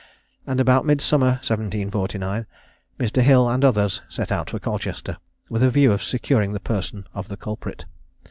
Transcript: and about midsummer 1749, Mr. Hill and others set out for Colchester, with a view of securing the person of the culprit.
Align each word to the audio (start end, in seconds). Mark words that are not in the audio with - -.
and 0.47 0.59
about 0.59 0.83
midsummer 0.83 1.33
1749, 1.45 2.47
Mr. 2.99 3.21
Hill 3.21 3.47
and 3.47 3.63
others 3.63 4.01
set 4.09 4.31
out 4.31 4.49
for 4.49 4.57
Colchester, 4.57 5.17
with 5.47 5.61
a 5.61 5.69
view 5.69 5.91
of 5.91 6.01
securing 6.01 6.53
the 6.53 6.59
person 6.59 7.05
of 7.13 7.27
the 7.27 7.37
culprit. 7.37 7.85